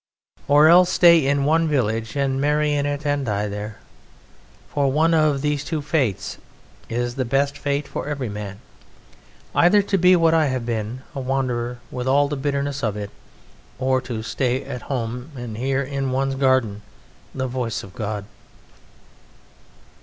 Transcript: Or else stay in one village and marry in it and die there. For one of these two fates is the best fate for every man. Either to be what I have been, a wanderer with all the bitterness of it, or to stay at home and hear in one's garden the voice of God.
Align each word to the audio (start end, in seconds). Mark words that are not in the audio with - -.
Or 0.47 0.67
else 0.67 0.89
stay 0.91 1.23
in 1.27 1.45
one 1.45 1.67
village 1.67 2.15
and 2.15 2.41
marry 2.41 2.73
in 2.73 2.87
it 2.87 3.05
and 3.05 3.23
die 3.23 3.47
there. 3.47 3.77
For 4.69 4.91
one 4.91 5.13
of 5.13 5.43
these 5.43 5.63
two 5.63 5.79
fates 5.83 6.39
is 6.89 7.13
the 7.13 7.23
best 7.23 7.55
fate 7.55 7.87
for 7.87 8.07
every 8.07 8.27
man. 8.27 8.61
Either 9.53 9.83
to 9.83 9.99
be 9.99 10.15
what 10.15 10.33
I 10.33 10.47
have 10.47 10.65
been, 10.65 11.03
a 11.13 11.19
wanderer 11.19 11.77
with 11.91 12.07
all 12.07 12.27
the 12.27 12.35
bitterness 12.35 12.81
of 12.81 12.97
it, 12.97 13.11
or 13.77 14.01
to 14.01 14.23
stay 14.23 14.63
at 14.65 14.81
home 14.81 15.29
and 15.35 15.55
hear 15.55 15.83
in 15.83 16.09
one's 16.11 16.33
garden 16.33 16.81
the 17.35 17.45
voice 17.45 17.83
of 17.83 17.93
God. 17.93 18.25